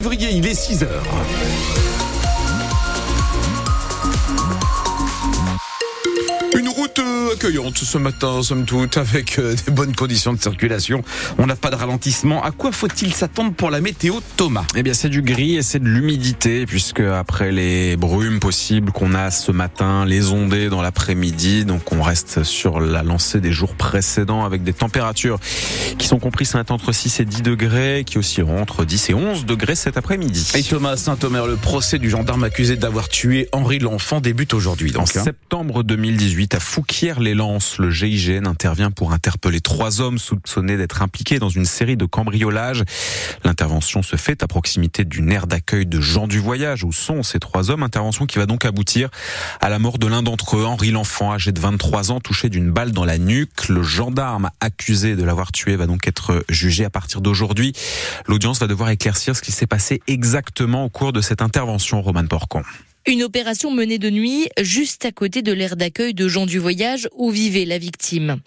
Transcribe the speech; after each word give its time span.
février, 0.00 0.30
il 0.30 0.46
est 0.46 0.54
6 0.54 0.84
heures. 0.84 1.02
Euh, 7.28 7.34
accueillante 7.34 7.78
ce 7.78 7.98
matin, 7.98 8.42
somme 8.42 8.64
toute, 8.64 8.96
avec 8.96 9.38
euh, 9.38 9.54
des 9.66 9.72
bonnes 9.72 9.94
conditions 9.94 10.32
de 10.32 10.40
circulation. 10.40 11.02
On 11.38 11.46
n'a 11.46 11.56
pas 11.56 11.70
de 11.70 11.76
ralentissement. 11.76 12.42
À 12.42 12.50
quoi 12.50 12.72
faut-il 12.72 13.14
s'attendre 13.14 13.52
pour 13.52 13.70
la 13.70 13.80
météo, 13.80 14.14
Thomas? 14.36 14.64
Eh 14.76 14.82
bien, 14.82 14.94
c'est 14.94 15.08
du 15.08 15.22
gris 15.22 15.56
et 15.56 15.62
c'est 15.62 15.78
de 15.78 15.88
l'humidité, 15.88 16.66
puisque 16.66 17.00
après 17.00 17.52
les 17.52 17.96
brumes 17.96 18.40
possibles 18.40 18.92
qu'on 18.92 19.14
a 19.14 19.30
ce 19.30 19.52
matin, 19.52 20.04
les 20.04 20.30
ondées 20.30 20.68
dans 20.68 20.82
l'après-midi, 20.82 21.64
donc 21.64 21.92
on 21.92 22.02
reste 22.02 22.42
sur 22.42 22.80
la 22.80 23.02
lancée 23.02 23.40
des 23.40 23.52
jours 23.52 23.74
précédents 23.74 24.44
avec 24.44 24.62
des 24.62 24.72
températures 24.72 25.38
qui 25.98 26.06
sont 26.06 26.18
comprises 26.18 26.48
entre 26.70 26.92
6 26.92 27.20
et 27.20 27.24
10 27.24 27.42
degrés, 27.42 28.04
qui 28.06 28.18
oscilleront 28.18 28.60
entre 28.60 28.84
10 28.84 29.10
et 29.10 29.14
11 29.14 29.46
degrés 29.46 29.74
cet 29.74 29.96
après-midi. 29.96 30.50
Et 30.54 30.62
Thomas 30.62 30.96
Saint-Omer, 30.96 31.46
le 31.46 31.56
procès 31.56 31.98
du 31.98 32.10
gendarme 32.10 32.44
accusé 32.44 32.76
d'avoir 32.76 33.08
tué 33.08 33.48
Henri 33.52 33.78
L'Enfant 33.78 34.20
débute 34.20 34.54
aujourd'hui. 34.54 34.96
En 34.96 35.02
hein. 35.02 35.06
septembre 35.06 35.82
2018, 35.82 36.54
à 36.54 36.60
Fouquier-les-Lances, 37.18 37.78
le 37.78 37.90
GIGN 37.90 38.46
intervient 38.46 38.92
pour 38.92 39.12
interpeller 39.12 39.60
trois 39.60 40.00
hommes 40.00 40.18
soupçonnés 40.18 40.76
d'être 40.76 41.02
impliqués 41.02 41.40
dans 41.40 41.48
une 41.48 41.64
série 41.64 41.96
de 41.96 42.04
cambriolages. 42.04 42.84
L'intervention 43.44 44.02
se 44.04 44.14
fait 44.14 44.44
à 44.44 44.46
proximité 44.46 45.04
d'une 45.04 45.32
aire 45.32 45.48
d'accueil 45.48 45.84
de 45.84 46.00
gens 46.00 46.28
du 46.28 46.38
voyage 46.38 46.84
où 46.84 46.92
sont 46.92 47.24
ces 47.24 47.40
trois 47.40 47.70
hommes? 47.70 47.82
Intervention 47.82 48.26
qui 48.26 48.38
va 48.38 48.46
donc 48.46 48.64
aboutir 48.64 49.08
à 49.60 49.68
la 49.68 49.80
mort 49.80 49.98
de 49.98 50.06
l'un 50.06 50.22
d'entre 50.22 50.58
eux, 50.58 50.64
Henri 50.64 50.92
L'Enfant, 50.92 51.32
âgé 51.32 51.50
de 51.50 51.58
23 51.58 52.12
ans, 52.12 52.20
touché 52.20 52.50
d'une 52.50 52.70
balle 52.70 52.92
dans 52.92 53.04
la 53.04 53.18
nuque. 53.18 53.68
Le 53.68 53.82
gendarme 53.82 54.50
accusé 54.60 55.16
de 55.16 55.24
l'avoir 55.24 55.50
tué 55.50 55.74
va 55.74 55.86
donc 55.86 56.06
être 56.06 56.44
jugé 56.48 56.84
à 56.84 56.90
partir 56.90 57.20
d'aujourd'hui. 57.20 57.72
L'audience 58.28 58.60
va 58.60 58.68
devoir 58.68 58.90
éclaircir 58.90 59.34
ce 59.34 59.42
qui 59.42 59.50
s'est 59.50 59.66
passé 59.66 60.02
exactement 60.06 60.84
au 60.84 60.88
cours 60.88 61.12
de 61.12 61.20
cette 61.20 61.42
intervention, 61.42 62.00
Roman 62.00 62.26
Porcon. 62.26 62.62
Une 63.06 63.22
opération 63.22 63.70
menée 63.70 63.98
de 63.98 64.10
nuit 64.10 64.48
juste 64.60 65.06
à 65.06 65.12
côté 65.12 65.40
de 65.40 65.52
l'aire 65.52 65.76
d'accueil 65.76 66.12
de 66.12 66.28
gens 66.28 66.44
du 66.44 66.58
voyage 66.58 67.08
où 67.16 67.30
vivait 67.30 67.64
la 67.64 67.78
victime. 67.78 68.40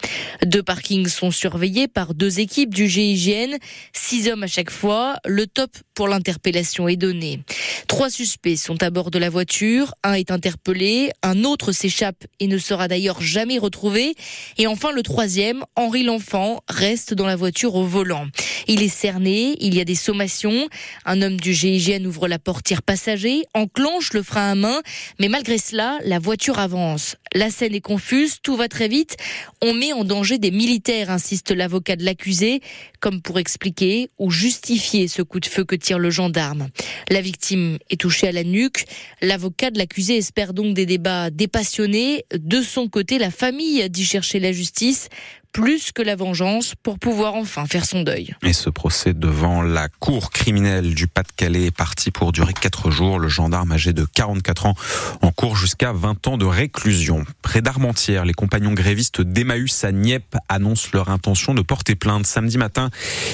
Deux 0.44 0.62
parkings 0.62 1.08
sont 1.08 1.32
surveillés 1.32 1.88
par 1.88 2.14
deux 2.14 2.38
équipes 2.38 2.72
du 2.72 2.88
GIGN, 2.88 3.56
six 3.92 4.28
hommes 4.28 4.44
à 4.44 4.46
chaque 4.46 4.70
fois. 4.70 5.16
Le 5.26 5.46
top 5.46 5.70
pour 5.94 6.06
l'interpellation 6.06 6.86
est 6.86 6.96
donné. 6.96 7.40
Trois 7.88 8.08
suspects 8.08 8.56
sont 8.56 8.82
à 8.82 8.90
bord 8.90 9.10
de 9.10 9.18
la 9.18 9.30
voiture, 9.30 9.94
un 10.04 10.14
est 10.14 10.30
interpellé, 10.30 11.10
un 11.22 11.44
autre 11.44 11.72
s'échappe 11.72 12.24
et 12.38 12.46
ne 12.46 12.58
sera 12.58 12.86
d'ailleurs 12.86 13.20
jamais 13.20 13.58
retrouvé. 13.58 14.14
Et 14.58 14.66
enfin 14.68 14.92
le 14.92 15.02
troisième, 15.02 15.64
Henri 15.74 16.04
L'Enfant, 16.04 16.62
reste 16.68 17.14
dans 17.14 17.26
la 17.26 17.36
voiture 17.36 17.74
au 17.74 17.84
volant. 17.84 18.28
Il 18.68 18.82
est 18.82 18.88
cerné, 18.88 19.56
il 19.60 19.74
y 19.74 19.80
a 19.80 19.84
des 19.84 19.96
sommations. 19.96 20.68
Un 21.04 21.20
homme 21.20 21.40
du 21.40 21.52
GIGN 21.52 22.06
ouvre 22.06 22.28
la 22.28 22.38
portière 22.38 22.82
passager, 22.82 23.42
enclenche 23.54 24.12
le 24.12 24.22
frein 24.22 24.41
à 24.50 24.54
main, 24.54 24.80
mais 25.20 25.28
malgré 25.28 25.58
cela, 25.58 25.98
la 26.04 26.18
voiture 26.18 26.58
avance. 26.58 27.16
La 27.34 27.50
scène 27.50 27.74
est 27.74 27.80
confuse, 27.80 28.38
tout 28.42 28.56
va 28.56 28.68
très 28.68 28.88
vite. 28.88 29.16
On 29.62 29.74
met 29.74 29.92
en 29.92 30.04
danger 30.04 30.38
des 30.38 30.50
militaires, 30.50 31.10
insiste 31.10 31.50
l'avocat 31.50 31.96
de 31.96 32.04
l'accusé, 32.04 32.60
comme 33.00 33.22
pour 33.22 33.38
expliquer 33.38 34.10
ou 34.18 34.30
justifier 34.30 35.08
ce 35.08 35.22
coup 35.22 35.40
de 35.40 35.46
feu 35.46 35.64
que 35.64 35.76
tire 35.76 35.98
le 35.98 36.10
gendarme. 36.10 36.68
La 37.08 37.20
victime 37.20 37.78
est 37.90 38.00
touchée 38.00 38.28
à 38.28 38.32
la 38.32 38.44
nuque. 38.44 38.84
L'avocat 39.20 39.70
de 39.70 39.78
l'accusé 39.78 40.16
espère 40.16 40.52
donc 40.52 40.74
des 40.74 40.86
débats 40.86 41.30
dépassionnés. 41.30 42.24
De 42.34 42.60
son 42.62 42.88
côté, 42.88 43.18
la 43.18 43.30
famille 43.30 43.88
dit 43.90 44.04
chercher 44.04 44.40
la 44.40 44.52
justice 44.52 45.08
plus 45.52 45.92
que 45.92 46.02
la 46.02 46.16
vengeance 46.16 46.74
pour 46.82 46.98
pouvoir 46.98 47.34
enfin 47.34 47.66
faire 47.66 47.84
son 47.84 48.02
deuil. 48.02 48.34
Et 48.42 48.54
ce 48.54 48.70
procès 48.70 49.12
devant 49.12 49.60
la 49.60 49.88
cour 49.88 50.30
criminelle 50.30 50.94
du 50.94 51.06
Pas-de-Calais 51.06 51.66
est 51.66 51.76
parti 51.76 52.10
pour 52.10 52.32
durer 52.32 52.54
quatre 52.54 52.90
jours. 52.90 53.18
Le 53.18 53.28
gendarme 53.28 53.72
âgé 53.72 53.92
de 53.92 54.06
44 54.06 54.66
ans 54.66 54.74
en 55.20 55.30
cours 55.30 55.56
jusqu'à 55.56 55.92
20 55.92 56.26
ans 56.26 56.38
de 56.38 56.46
réclusion. 56.46 57.24
Près 57.42 57.60
d'Armentières, 57.60 58.24
les 58.24 58.32
compagnons 58.32 58.72
grévistes 58.72 59.20
d'Emmaüs 59.20 59.84
à 59.84 59.92
Nieppe 59.92 60.36
annoncent 60.48 60.88
leur 60.94 61.10
intention 61.10 61.52
de 61.52 61.60
porter 61.60 61.94
plainte. 61.94 62.26
Samedi 62.26 62.56
matin, 62.56 62.90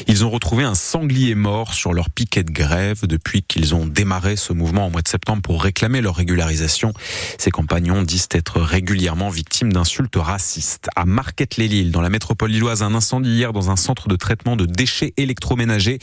ils 0.08 0.24
ont 0.24 0.30
retrouvé 0.30 0.64
un 0.64 0.74
sanglier 0.74 1.36
mort 1.36 1.72
sur 1.72 1.92
leur 1.92 2.10
piquet 2.10 2.42
de 2.42 2.50
grève 2.50 3.06
depuis 3.06 3.42
qu'ils 3.42 3.74
ont 3.76 3.86
démarré 3.86 4.34
ce 4.34 4.52
mouvement 4.52 4.86
en 4.86 4.90
mois 4.90 5.02
de 5.02 5.08
septembre 5.08 5.42
pour 5.42 5.62
réclamer 5.62 6.00
leur 6.00 6.16
régularisation. 6.16 6.92
Ces 7.38 7.52
compagnons 7.52 8.02
disent 8.02 8.28
être 8.32 8.60
régulièrement 8.60 9.28
victimes 9.28 9.72
d'insultes 9.72 10.16
racistes. 10.16 10.88
À 10.96 11.04
Marquette-les-Lilles, 11.04 11.92
dans 11.92 12.00
la 12.00 12.07
métropole 12.10 12.50
lilloise, 12.50 12.82
un 12.82 12.94
incendie 12.94 13.30
hier 13.30 13.52
dans 13.52 13.70
un 13.70 13.76
centre 13.76 14.08
de 14.08 14.16
traitement 14.16 14.56
de 14.56 14.66
déchets 14.66 15.14
électroménagers. 15.16 15.98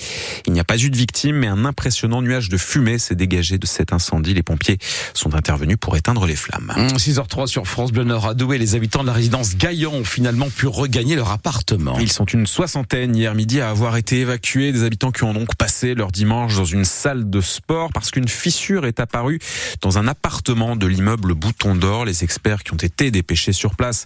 Il 0.47 0.53
n'y 0.53 0.59
a 0.59 0.63
pas 0.63 0.77
eu 0.77 0.89
de 0.89 0.97
victimes, 0.97 1.37
mais 1.37 1.47
un 1.47 1.65
impressionnant 1.65 2.21
nuage 2.21 2.49
de 2.49 2.57
fumée 2.57 2.97
s'est 2.97 3.15
dégagé 3.15 3.57
de 3.57 3.65
cet 3.65 3.93
incendie. 3.93 4.33
Les 4.33 4.43
pompiers 4.43 4.77
sont 5.13 5.35
intervenus 5.35 5.77
pour 5.79 5.95
éteindre 5.95 6.25
les 6.25 6.35
flammes. 6.35 6.73
6h03 6.77 7.47
sur 7.47 7.67
France 7.67 7.91
Bleu 7.91 8.03
Nord 8.03 8.27
à 8.27 8.33
Douai, 8.33 8.57
les 8.57 8.75
habitants 8.75 9.01
de 9.01 9.07
la 9.07 9.13
résidence 9.13 9.55
Gaillan 9.55 9.93
ont 9.93 10.03
finalement 10.03 10.49
pu 10.49 10.67
regagner 10.67 11.15
leur 11.15 11.31
appartement. 11.31 11.97
Ils 11.99 12.11
sont 12.11 12.25
une 12.25 12.47
soixantaine 12.47 13.15
hier 13.15 13.33
midi 13.35 13.61
à 13.61 13.69
avoir 13.69 13.97
été 13.97 14.19
évacués. 14.19 14.71
Des 14.71 14.83
habitants 14.83 15.11
qui 15.11 15.23
ont 15.23 15.33
donc 15.33 15.55
passé 15.55 15.95
leur 15.95 16.11
dimanche 16.11 16.55
dans 16.55 16.65
une 16.65 16.85
salle 16.85 17.29
de 17.29 17.41
sport 17.41 17.91
parce 17.93 18.11
qu'une 18.11 18.27
fissure 18.27 18.85
est 18.85 18.99
apparue 18.99 19.39
dans 19.81 19.97
un 19.97 20.07
appartement 20.07 20.75
de 20.75 20.87
l'immeuble 20.87 21.33
Bouton 21.33 21.75
d'Or. 21.75 22.05
Les 22.05 22.23
experts 22.23 22.63
qui 22.63 22.73
ont 22.73 22.77
été 22.77 23.11
dépêchés 23.11 23.53
sur 23.53 23.75
place 23.75 24.05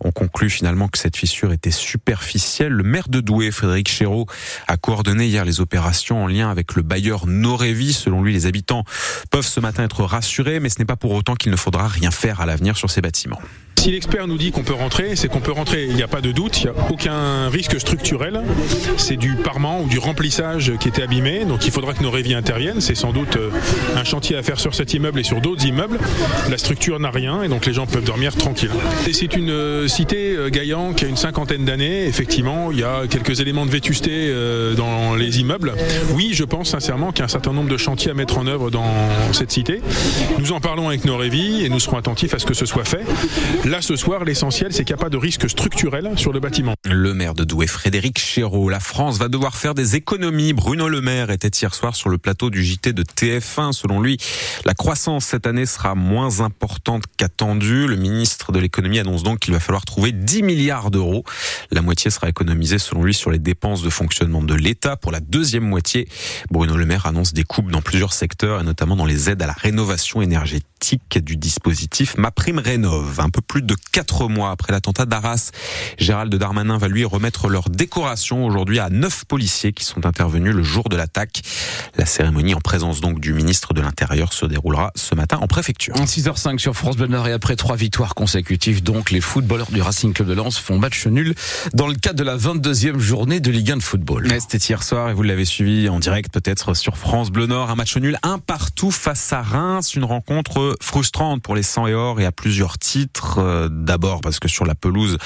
ont 0.00 0.12
conclu 0.12 0.50
finalement 0.50 0.88
que 0.88 0.98
cette 0.98 1.16
fissure 1.16 1.37
était 1.46 1.70
superficielle. 1.70 2.72
Le 2.72 2.82
maire 2.82 3.08
de 3.08 3.20
Douai, 3.20 3.50
Frédéric 3.50 3.88
Chéreau, 3.88 4.26
a 4.66 4.76
coordonné 4.76 5.26
hier 5.26 5.44
les 5.44 5.60
opérations 5.60 6.24
en 6.24 6.26
lien 6.26 6.50
avec 6.50 6.74
le 6.74 6.82
bailleur 6.82 7.26
Norévi. 7.26 7.92
Selon 7.92 8.22
lui, 8.22 8.32
les 8.32 8.46
habitants 8.46 8.84
peuvent 9.30 9.46
ce 9.46 9.60
matin 9.60 9.84
être 9.84 10.04
rassurés, 10.04 10.60
mais 10.60 10.68
ce 10.68 10.78
n'est 10.78 10.84
pas 10.84 10.96
pour 10.96 11.12
autant 11.12 11.34
qu'il 11.34 11.50
ne 11.50 11.56
faudra 11.56 11.88
rien 11.88 12.10
faire 12.10 12.40
à 12.40 12.46
l'avenir 12.46 12.76
sur 12.76 12.90
ces 12.90 13.00
bâtiments. 13.00 13.40
Si 13.78 13.92
l'expert 13.92 14.26
nous 14.26 14.38
dit 14.38 14.50
qu'on 14.50 14.64
peut 14.64 14.74
rentrer, 14.74 15.14
c'est 15.14 15.28
qu'on 15.28 15.38
peut 15.38 15.52
rentrer, 15.52 15.86
il 15.88 15.94
n'y 15.94 16.02
a 16.02 16.08
pas 16.08 16.20
de 16.20 16.32
doute, 16.32 16.60
il 16.60 16.64
n'y 16.64 16.76
a 16.76 16.90
aucun 16.90 17.48
risque 17.48 17.78
structurel. 17.78 18.42
C'est 18.96 19.16
du 19.16 19.36
parement 19.36 19.82
ou 19.82 19.86
du 19.86 20.00
remplissage 20.00 20.72
qui 20.80 20.88
était 20.88 21.02
abîmé, 21.02 21.44
donc 21.44 21.64
il 21.64 21.70
faudra 21.70 21.94
que 21.94 22.02
nos 22.02 22.10
révis 22.10 22.34
interviennent. 22.34 22.80
C'est 22.80 22.96
sans 22.96 23.12
doute 23.12 23.36
euh, 23.36 23.50
un 23.94 24.02
chantier 24.02 24.36
à 24.36 24.42
faire 24.42 24.58
sur 24.58 24.74
cet 24.74 24.94
immeuble 24.94 25.20
et 25.20 25.22
sur 25.22 25.40
d'autres 25.40 25.64
immeubles. 25.64 26.00
La 26.50 26.58
structure 26.58 26.98
n'a 26.98 27.10
rien 27.10 27.44
et 27.44 27.48
donc 27.48 27.66
les 27.66 27.72
gens 27.72 27.86
peuvent 27.86 28.04
dormir 28.04 28.34
tranquilles. 28.34 28.72
C'est 29.12 29.36
une 29.36 29.50
euh, 29.50 29.86
cité 29.86 30.34
euh, 30.34 30.50
Gaillan 30.50 30.92
qui 30.92 31.04
a 31.04 31.08
une 31.08 31.16
cinquantaine 31.28 31.66
d'années. 31.66 32.06
Effectivement, 32.06 32.72
il 32.72 32.78
y 32.78 32.84
a 32.84 33.06
quelques 33.06 33.40
éléments 33.40 33.66
de 33.66 33.70
vétusté 33.70 34.28
euh, 34.30 34.74
dans 34.74 35.14
les 35.14 35.40
immeubles. 35.40 35.74
Oui, 36.14 36.30
je 36.32 36.42
pense 36.42 36.70
sincèrement 36.70 37.12
qu'il 37.12 37.18
y 37.18 37.22
a 37.22 37.26
un 37.26 37.28
certain 37.28 37.52
nombre 37.52 37.68
de 37.68 37.76
chantiers 37.76 38.10
à 38.10 38.14
mettre 38.14 38.38
en 38.38 38.46
œuvre 38.46 38.70
dans 38.70 38.90
cette 39.34 39.52
cité. 39.52 39.82
Nous 40.38 40.52
en 40.52 40.60
parlons 40.60 40.88
avec 40.88 41.04
nos 41.04 41.18
révis 41.18 41.66
et 41.66 41.68
nous 41.68 41.80
serons 41.80 41.98
attentifs 41.98 42.32
à 42.32 42.38
ce 42.38 42.46
que 42.46 42.54
ce 42.54 42.64
soit 42.64 42.86
fait. 42.86 43.04
Là, 43.66 43.82
ce 43.82 43.94
soir, 43.94 44.24
l'essentiel, 44.24 44.72
c'est 44.72 44.86
qu'il 44.86 44.94
n'y 44.94 45.00
a 45.00 45.04
pas 45.04 45.10
de 45.10 45.18
risque 45.18 45.50
structurel 45.50 46.12
sur 46.16 46.32
le 46.32 46.40
bâtiment. 46.40 46.72
Le 46.86 47.12
maire 47.12 47.34
de 47.34 47.44
Douai, 47.44 47.66
Frédéric 47.66 48.18
Chéreau. 48.18 48.70
La 48.70 48.80
France 48.80 49.18
va 49.18 49.28
devoir 49.28 49.54
faire 49.54 49.74
des 49.74 49.96
économies. 49.96 50.54
Bruno 50.54 50.88
Le 50.88 51.02
Maire 51.02 51.28
était 51.28 51.48
hier 51.48 51.74
soir 51.74 51.94
sur 51.94 52.08
le 52.08 52.16
plateau 52.16 52.48
du 52.48 52.64
JT 52.64 52.94
de 52.94 53.02
TF1. 53.02 53.72
Selon 53.72 54.00
lui, 54.00 54.16
la 54.64 54.72
croissance 54.72 55.26
cette 55.26 55.46
année 55.46 55.66
sera 55.66 55.94
moins 55.94 56.40
importante 56.40 57.02
qu'attendue. 57.18 57.86
Le 57.86 57.96
ministre 57.96 58.50
de 58.50 58.58
l'économie 58.58 58.98
annonce 58.98 59.24
donc 59.24 59.40
qu'il 59.40 59.52
va 59.52 59.60
falloir 59.60 59.84
trouver 59.84 60.12
10 60.12 60.42
milliards 60.42 60.90
d'euros. 60.90 61.17
La 61.70 61.82
moitié 61.82 62.10
sera 62.10 62.28
économisée, 62.28 62.78
selon 62.78 63.02
lui, 63.02 63.14
sur 63.14 63.30
les 63.30 63.38
dépenses 63.38 63.82
de 63.82 63.90
fonctionnement 63.90 64.42
de 64.42 64.54
l'État. 64.54 64.96
Pour 64.96 65.12
la 65.12 65.20
deuxième 65.20 65.64
moitié, 65.64 66.08
Bruno 66.50 66.76
Le 66.76 66.86
Maire 66.86 67.06
annonce 67.06 67.32
des 67.32 67.44
coupes 67.44 67.70
dans 67.70 67.82
plusieurs 67.82 68.12
secteurs 68.12 68.60
et 68.60 68.64
notamment 68.64 68.96
dans 68.96 69.04
les 69.04 69.30
aides 69.30 69.42
à 69.42 69.46
la 69.46 69.52
rénovation 69.52 70.22
énergétique 70.22 71.18
du 71.18 71.36
dispositif 71.36 72.16
MaPrimeRénov. 72.16 73.20
Un 73.20 73.30
peu 73.30 73.40
plus 73.40 73.62
de 73.62 73.74
quatre 73.92 74.28
mois 74.28 74.50
après 74.50 74.72
l'attentat 74.72 75.06
d'Arras, 75.06 75.50
Gérald 75.98 76.34
Darmanin 76.34 76.78
va 76.78 76.88
lui 76.88 77.04
remettre 77.04 77.48
leur 77.48 77.68
décoration 77.68 78.44
aujourd'hui 78.44 78.78
à 78.78 78.90
neuf 78.90 79.24
policiers 79.24 79.72
qui 79.72 79.84
sont 79.84 80.06
intervenus 80.06 80.54
le 80.54 80.62
jour 80.62 80.88
de 80.88 80.96
l'attaque. 80.96 81.42
La 81.96 82.06
cérémonie 82.06 82.54
en 82.54 82.60
présence 82.60 83.00
donc 83.00 83.20
du 83.20 83.32
ministre 83.32 83.74
de 83.74 83.80
l'Intérieur 83.80 84.32
se 84.32 84.46
déroulera 84.46 84.92
ce 84.94 85.14
matin 85.14 85.38
en 85.40 85.46
préfecture. 85.46 85.94
6h05 85.94 86.58
sur 86.58 86.74
France 86.74 86.96
Bleu 86.96 87.06
Nord 87.06 87.28
et 87.28 87.32
après 87.32 87.56
trois 87.56 87.76
victoires 87.76 88.14
consécutives, 88.14 88.82
donc 88.82 89.10
les 89.10 89.20
footballeurs 89.20 89.70
du 89.70 89.82
Racing 89.82 90.12
Club 90.12 90.28
de 90.28 90.34
Lens 90.34 90.58
font 90.58 90.78
match 90.78 90.97
nul 91.06 91.34
dans 91.74 91.86
le 91.86 91.94
cadre 91.94 92.18
de 92.18 92.24
la 92.24 92.36
22e 92.36 92.98
journée 92.98 93.40
de 93.40 93.50
Ligue 93.50 93.72
1 93.72 93.76
de 93.78 93.82
football. 93.82 94.26
Ouais, 94.26 94.40
C'était 94.40 94.58
hier 94.58 94.82
soir 94.82 95.10
et 95.10 95.14
vous 95.14 95.22
l'avez 95.22 95.44
suivi 95.44 95.88
en 95.88 95.98
direct 95.98 96.32
peut-être 96.32 96.74
sur 96.74 96.96
France 96.96 97.30
Bleu 97.30 97.46
Nord. 97.46 97.70
Un 97.70 97.74
match 97.74 97.96
nul, 97.96 98.18
un 98.22 98.38
partout 98.38 98.90
face 98.90 99.32
à 99.32 99.42
Reims. 99.42 99.94
Une 99.94 100.04
rencontre 100.04 100.76
frustrante 100.80 101.42
pour 101.42 101.54
les 101.54 101.62
100 101.62 101.88
et 101.88 101.94
or 101.94 102.20
et 102.20 102.26
à 102.26 102.32
plusieurs 102.32 102.78
titres. 102.78 103.38
Euh, 103.38 103.68
D'abord 103.70 104.20
parce 104.20 104.38
que 104.38 104.48
sur 104.48 104.64
la 104.64 104.74
pelouse, 104.74 105.18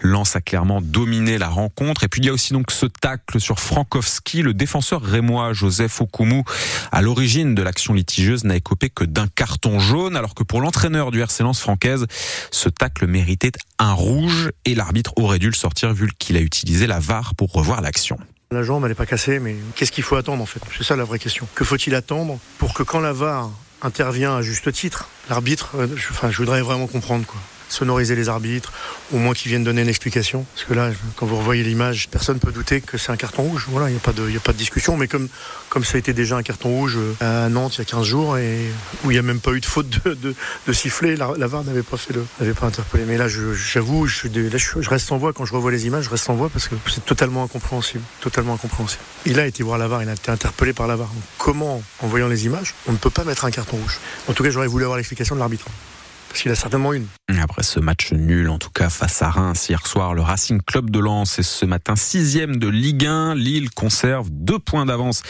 Lens 0.00 0.36
a 0.36 0.40
clairement 0.40 0.80
dominé 0.80 1.38
la 1.38 1.48
rencontre. 1.48 2.04
Et 2.04 2.08
puis 2.08 2.20
il 2.20 2.26
y 2.26 2.28
a 2.28 2.32
aussi 2.32 2.52
donc 2.52 2.70
ce 2.70 2.86
tacle 2.86 3.40
sur 3.40 3.60
Frankowski. 3.60 4.42
Le 4.42 4.54
défenseur 4.54 5.02
rémois 5.02 5.52
Joseph 5.52 6.00
Okumu, 6.00 6.42
à 6.90 7.02
l'origine 7.02 7.54
de 7.54 7.62
l'action 7.62 7.94
litigieuse, 7.94 8.44
n'a 8.44 8.56
écopé 8.56 8.90
que 8.90 9.04
d'un 9.04 9.28
carton 9.28 9.78
jaune. 9.80 10.16
Alors 10.16 10.34
que 10.34 10.42
pour 10.42 10.60
l'entraîneur 10.60 11.10
du 11.10 11.20
RC 11.20 11.42
Lens 11.42 11.60
francaise, 11.60 12.06
ce 12.50 12.68
tacle 12.68 13.06
méritait 13.06 13.52
un 13.78 13.92
rouge 13.92 14.50
et 14.64 14.74
l'arbitre 14.74 15.11
aurait 15.16 15.38
dû 15.38 15.46
le 15.46 15.54
sortir 15.54 15.92
vu 15.92 16.10
qu'il 16.18 16.36
a 16.36 16.40
utilisé 16.40 16.86
la 16.86 16.98
VAR 16.98 17.34
pour 17.34 17.52
revoir 17.52 17.80
l'action. 17.80 18.18
La 18.50 18.62
jambe, 18.62 18.84
elle 18.84 18.90
n'est 18.90 18.94
pas 18.94 19.06
cassée, 19.06 19.38
mais 19.38 19.56
qu'est-ce 19.74 19.92
qu'il 19.92 20.04
faut 20.04 20.16
attendre 20.16 20.42
en 20.42 20.46
fait? 20.46 20.60
C'est 20.76 20.84
ça 20.84 20.94
la 20.96 21.04
vraie 21.04 21.18
question. 21.18 21.48
Que 21.54 21.64
faut-il 21.64 21.94
attendre 21.94 22.38
pour 22.58 22.74
que 22.74 22.82
quand 22.82 23.00
la 23.00 23.12
VAR 23.12 23.50
intervient 23.80 24.36
à 24.36 24.42
juste 24.42 24.70
titre, 24.72 25.08
l'arbitre, 25.30 25.76
euh, 25.76 25.86
je 25.96 26.36
voudrais 26.36 26.62
vraiment 26.62 26.86
comprendre 26.86 27.24
quoi 27.26 27.40
sonoriser 27.72 28.14
les 28.14 28.28
arbitres, 28.28 28.72
au 29.12 29.16
moins 29.16 29.34
qu'ils 29.34 29.50
viennent 29.50 29.64
donner 29.64 29.82
une 29.82 29.88
explication. 29.88 30.44
Parce 30.54 30.66
que 30.66 30.74
là, 30.74 30.90
quand 31.16 31.26
vous 31.26 31.36
revoyez 31.36 31.62
l'image, 31.62 32.08
personne 32.08 32.36
ne 32.36 32.40
peut 32.40 32.52
douter 32.52 32.80
que 32.80 32.98
c'est 32.98 33.10
un 33.10 33.16
carton 33.16 33.42
rouge. 33.42 33.66
Voilà, 33.68 33.88
il 33.88 33.92
n'y 33.92 33.98
a, 33.98 34.00
pas 34.00 34.12
de, 34.12 34.36
a 34.36 34.40
pas 34.40 34.52
de 34.52 34.58
discussion. 34.58 34.96
Mais 34.96 35.08
comme, 35.08 35.28
comme 35.68 35.84
ça 35.84 35.96
a 35.96 35.98
été 35.98 36.12
déjà 36.12 36.36
un 36.36 36.42
carton 36.42 36.68
rouge 36.68 36.96
euh, 36.98 37.46
à 37.46 37.48
Nantes 37.48 37.74
il 37.76 37.78
y 37.78 37.82
a 37.82 37.84
15 37.84 38.04
jours, 38.04 38.38
et 38.38 38.58
où 39.04 39.10
il 39.10 39.14
n'y 39.14 39.18
a 39.18 39.22
même 39.22 39.40
pas 39.40 39.52
eu 39.52 39.60
de 39.60 39.66
faute 39.66 39.88
de, 40.04 40.34
de, 40.66 40.72
sifflet, 40.72 41.16
la, 41.16 41.46
VAR 41.46 41.64
n'avait 41.64 41.82
pas 41.82 41.96
fait 41.96 42.12
le, 42.12 42.24
n'avait 42.40 42.54
pas 42.54 42.66
interpellé. 42.66 43.04
Mais 43.06 43.16
là, 43.16 43.26
j'avoue, 43.28 44.06
je, 44.06 44.28
je, 44.28 44.88
reste 44.90 45.08
sans 45.08 45.18
voix 45.18 45.32
quand 45.32 45.44
je 45.44 45.54
revois 45.54 45.70
les 45.70 45.86
images, 45.86 46.04
je 46.04 46.10
reste 46.10 46.24
sans 46.24 46.34
voix 46.34 46.50
parce 46.50 46.68
que 46.68 46.74
c'est 46.88 47.04
totalement 47.04 47.44
incompréhensible. 47.44 48.04
Totalement 48.20 48.54
incompréhensible. 48.54 49.02
Il 49.26 49.40
a 49.40 49.46
été 49.46 49.62
voir 49.62 49.78
la 49.78 49.88
VAR, 49.88 50.02
il 50.02 50.08
a 50.08 50.12
été 50.14 50.30
interpellé 50.30 50.72
par 50.72 50.86
la 50.86 50.96
VAR. 50.96 51.08
comment, 51.38 51.82
en 52.00 52.06
voyant 52.06 52.28
les 52.28 52.46
images, 52.46 52.74
on 52.86 52.92
ne 52.92 52.98
peut 52.98 53.10
pas 53.10 53.24
mettre 53.24 53.44
un 53.44 53.50
carton 53.50 53.76
rouge? 53.76 53.98
En 54.28 54.32
tout 54.32 54.42
cas, 54.42 54.50
j'aurais 54.50 54.66
voulu 54.66 54.84
avoir 54.84 54.96
l'explication 54.98 55.34
de 55.34 55.40
l'arbitre. 55.40 55.66
Parce 56.28 56.42
qu'il 56.42 56.50
a 56.50 56.54
certainement 56.54 56.94
une. 56.94 57.06
Après 57.40 57.62
ce 57.62 57.80
match 57.80 58.12
nul, 58.12 58.48
en 58.50 58.58
tout 58.58 58.70
cas 58.70 58.88
face 58.88 59.22
à 59.22 59.30
Reims 59.30 59.68
hier 59.68 59.86
soir, 59.86 60.14
le 60.14 60.22
Racing 60.22 60.60
Club 60.60 60.90
de 60.90 60.98
Lens 60.98 61.38
est 61.38 61.42
ce 61.42 61.64
matin 61.64 61.96
sixième 61.96 62.56
de 62.56 62.68
Ligue 62.68 63.06
1. 63.06 63.34
Lille 63.34 63.70
conserve 63.70 64.28
deux 64.30 64.58
points 64.58 64.86
d'avance 64.86 65.22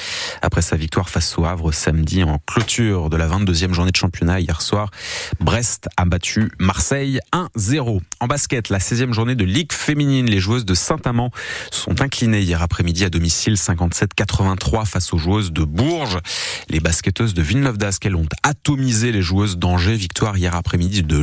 après 0.43 0.63
sa 0.63 0.77
victoire 0.77 1.09
face 1.09 1.39
au 1.39 1.45
Havre 1.45 1.73
samedi 1.73 2.23
en 2.23 2.39
clôture 2.47 3.11
de 3.11 3.17
la 3.17 3.29
22e 3.29 3.73
journée 3.73 3.91
de 3.91 3.97
championnat 3.97 4.41
hier 4.41 4.63
soir. 4.63 4.91
Brest 5.41 5.89
a 5.97 6.05
battu 6.05 6.51
Marseille 6.59 7.21
1-0. 7.33 8.01
En 8.21 8.27
basket, 8.27 8.69
la 8.69 8.79
16e 8.79 9.13
journée 9.13 9.35
de 9.35 9.45
Ligue 9.45 9.73
féminine, 9.73 10.27
les 10.27 10.41
joueuses 10.41 10.65
de 10.65 10.75
Saint-Amand 10.75 11.31
sont 11.71 12.01
inclinées 12.01 12.41
hier 12.41 12.63
après-midi 12.63 13.05
à 13.05 13.11
domicile 13.11 13.55
57-83 13.55 14.87
face 14.87 15.13
aux 15.13 15.19
joueuses 15.19 15.53
de 15.53 15.65
Bourges. 15.65 16.19
Les 16.69 16.81
basketteuses 16.81 17.35
de 17.35 17.43
Villeneuve 17.43 17.79
d'Ascq 17.79 18.09
ont 18.15 18.27
atomisé 18.43 19.13
les 19.13 19.23
joueuses 19.23 19.57
d'Angers. 19.57 19.95
Victoire 19.95 20.37
hier 20.37 20.55
après-midi 20.55 21.03
de 21.03 21.19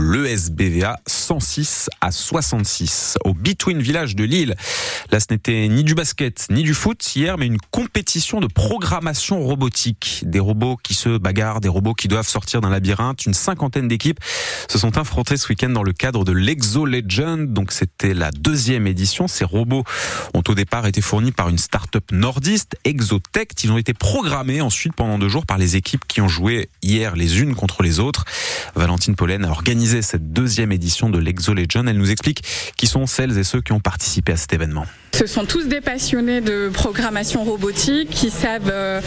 l'ESBVA 0.69 0.99
106 1.07 1.89
à 2.01 2.11
66 2.11 3.17
au 3.25 3.33
Between 3.33 3.81
Village 3.81 4.15
de 4.15 4.23
Lille. 4.23 4.55
Là, 5.11 5.19
ce 5.19 5.27
n'était 5.31 5.67
ni 5.67 5.83
du 5.83 5.95
basket 5.95 6.47
ni 6.49 6.63
du 6.63 6.73
foot 6.73 7.15
hier, 7.15 7.37
mais 7.37 7.47
une 7.47 7.59
compétition 7.71 8.39
de 8.39 8.47
programmation 8.47 9.41
robotique. 9.41 10.23
Des 10.25 10.39
robots 10.39 10.77
qui 10.81 10.93
se 10.93 11.17
bagarrent, 11.17 11.61
des 11.61 11.69
robots 11.69 11.93
qui 11.93 12.07
doivent 12.07 12.27
sortir 12.27 12.61
d'un 12.61 12.69
labyrinthe. 12.69 13.25
Une 13.25 13.33
cinquantaine 13.33 13.87
d'équipes 13.87 14.19
se 14.67 14.77
sont 14.77 14.97
affrontées 14.97 15.37
ce 15.37 15.47
week-end 15.49 15.69
dans 15.69 15.83
le 15.83 15.93
cadre 15.93 16.23
de 16.23 16.31
l'Exo 16.31 16.85
Legend. 16.85 17.51
Donc, 17.51 17.71
c'était 17.71 18.13
la 18.13 18.31
deuxième 18.31 18.87
édition. 18.87 19.27
Ces 19.27 19.45
robots 19.45 19.83
ont 20.33 20.43
au 20.47 20.55
départ 20.55 20.85
été 20.87 21.01
fournis 21.01 21.31
par 21.31 21.49
une 21.49 21.57
start-up 21.57 22.11
nordiste, 22.11 22.75
Exotech. 22.83 23.51
Ils 23.63 23.71
ont 23.71 23.77
été 23.77 23.93
programmés 23.93 24.61
ensuite 24.61 24.93
pendant 24.93 25.17
deux 25.17 25.29
jours 25.29 25.45
par 25.45 25.57
les 25.57 25.75
équipes 25.75 26.05
qui 26.07 26.21
ont 26.21 26.27
joué 26.27 26.69
hier 26.81 27.15
les 27.15 27.41
unes 27.41 27.55
contre 27.55 27.83
les 27.83 27.99
autres. 27.99 28.25
Valentine 28.75 29.15
Pollen 29.15 29.45
a 29.45 29.49
organisé 29.49 30.01
cette 30.01 30.31
deuxième 30.33 30.48
édition 30.71 31.09
de 31.09 31.19
l'Exo 31.19 31.53
Legend. 31.53 31.87
Elle 31.87 31.97
nous 31.97 32.11
explique 32.11 32.43
qui 32.75 32.87
sont 32.87 33.05
celles 33.05 33.37
et 33.37 33.43
ceux 33.43 33.61
qui 33.61 33.71
ont 33.71 33.79
participé 33.79 34.33
à 34.33 34.37
cet 34.37 34.53
événement. 34.53 34.85
Ce 35.13 35.25
sont 35.25 35.45
tous 35.45 35.67
des 35.67 35.81
passionnés 35.81 36.39
de 36.39 36.69
programmation 36.69 37.43
robotique 37.43 38.09
qui 38.09 38.29
savent 38.29 38.71
euh, 38.71 39.01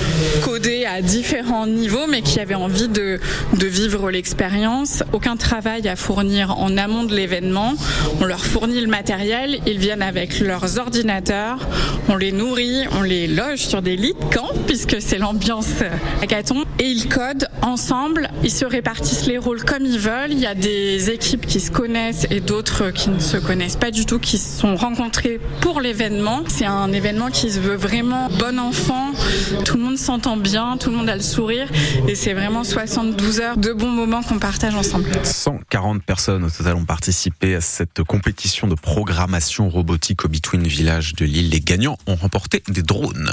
coder 0.45 0.85
à 0.85 1.01
différents 1.01 1.67
niveaux 1.67 2.07
mais 2.07 2.21
qui 2.21 2.39
avaient 2.39 2.55
envie 2.55 2.89
de, 2.89 3.19
de 3.57 3.67
vivre 3.67 4.11
l'expérience. 4.11 5.03
Aucun 5.13 5.37
travail 5.37 5.89
à 5.89 5.97
fournir 5.97 6.59
en 6.59 6.77
amont 6.77 7.05
de 7.05 7.15
l'événement. 7.15 7.73
On 8.21 8.25
leur 8.25 8.45
fournit 8.45 8.81
le 8.81 8.89
matériel, 8.89 9.61
ils 9.67 9.79
viennent 9.79 10.03
avec 10.03 10.41
leurs 10.41 10.79
ordinateurs, 10.79 11.67
on 12.09 12.17
les 12.17 12.33
nourrit, 12.33 12.83
on 12.93 13.03
les 13.03 13.27
loge 13.27 13.61
sur 13.61 13.81
des 13.81 13.97
lits 13.97 14.15
de 14.15 14.35
camp 14.35 14.51
puisque 14.67 15.01
c'est 15.01 15.19
l'ambiance 15.19 15.83
hackathon 16.21 16.65
et 16.79 16.89
ils 16.89 17.09
codent 17.09 17.49
ensemble, 17.63 18.31
ils 18.43 18.51
se 18.51 18.67
répartissent 18.67 19.27
les 19.27 19.39
rôles 19.39 19.65
comme 19.65 19.87
ils 19.87 19.99
veulent. 19.99 20.33
Il 20.33 20.41
y 20.41 20.47
a 20.47 20.55
des 20.55 21.11
équipes 21.11 21.47
qui 21.47 21.61
se 21.61 21.71
connaissent 21.71 22.27
et 22.31 22.41
d'autres 22.41 22.91
qui 22.91 23.09
ne 23.09 23.21
se 23.21 23.39
connaissent 23.39 23.77
pas 23.77 23.91
du 23.91 24.05
tout, 24.05 24.19
qui 24.19 24.37
se 24.37 24.61
sont 24.61 24.77
rencontrées 24.77 25.41
pour 25.61 25.81
les 25.81 25.92
c'est 26.49 26.65
un 26.65 26.93
événement 26.93 27.31
qui 27.31 27.51
se 27.51 27.61
veut 27.61 27.75
vraiment 27.75 28.29
bon 28.39 28.59
enfant. 28.59 29.13
Tout 29.65 29.77
le 29.77 29.83
monde 29.83 29.99
s'entend 29.99 30.37
bien, 30.37 30.77
tout 30.79 30.91
le 30.91 30.97
monde 30.97 31.09
a 31.09 31.15
le 31.15 31.23
sourire 31.23 31.69
et 32.09 32.15
c'est 32.15 32.33
vraiment 32.33 32.65
72 32.65 33.41
heures 33.41 33.57
de 33.57 33.73
bons 33.73 33.91
moments 33.91 34.23
qu'on 34.23 34.39
partage 34.39 34.75
ensemble. 34.75 35.11
140 35.23 36.03
personnes 36.03 36.45
au 36.45 36.51
total 36.51 36.77
ont 36.77 36.85
participé 36.85 37.55
à 37.55 37.61
cette 37.61 38.03
compétition 38.05 38.69
de 38.69 38.75
programmation 38.75 39.69
robotique 39.69 40.25
au 40.25 40.29
Between 40.29 40.67
Village 40.67 41.15
de 41.15 41.27
Lille. 41.27 41.51
Les 41.51 41.61
gagnants 41.61 41.99
ont 42.07 42.17
remporté 42.17 42.63
des 42.69 42.83
drones. 42.83 43.33